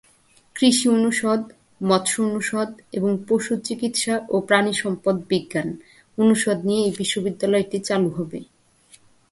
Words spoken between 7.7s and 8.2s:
চালু